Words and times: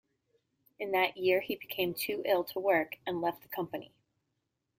In 0.79 0.93
that 0.93 1.15
year 1.15 1.41
he 1.41 1.55
became 1.55 1.93
too 1.93 2.23
ill 2.25 2.43
to 2.45 2.59
work 2.59 2.95
and 3.05 3.21
left 3.21 3.43
the 3.43 3.49
company. 3.49 3.93